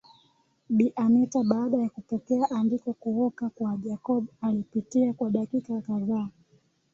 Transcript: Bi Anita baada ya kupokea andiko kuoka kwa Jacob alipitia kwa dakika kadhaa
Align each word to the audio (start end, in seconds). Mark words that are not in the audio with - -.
Bi 0.69 0.87
Anita 0.95 1.43
baada 1.43 1.77
ya 1.77 1.89
kupokea 1.89 2.49
andiko 2.51 2.93
kuoka 2.93 3.49
kwa 3.49 3.77
Jacob 3.77 4.25
alipitia 4.41 5.13
kwa 5.13 5.29
dakika 5.31 5.81
kadhaa 5.81 6.29